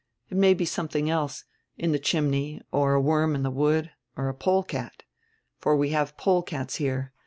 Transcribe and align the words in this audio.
It 0.31 0.37
may 0.37 0.55
be 0.55 0.65
sonredring 0.65 1.09
else, 1.09 1.43
in 1.77 1.91
tire 1.91 1.99
chimney, 1.99 2.59
or 2.71 2.95
a 2.95 2.99
wornr 2.99 3.35
in 3.35 3.43
tire 3.43 3.51
wood, 3.51 3.91
or 4.17 4.29
a 4.29 4.33
polecat. 4.33 5.03
For 5.59 5.75
we 5.75 5.89
have 5.91 6.17
polecats 6.17 6.77
here. 6.77 7.13